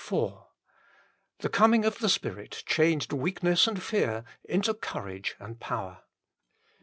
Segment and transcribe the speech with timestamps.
[0.11, 0.33] IV
[1.41, 5.99] The coming of the Spirit changed weakness and fear into courage and power.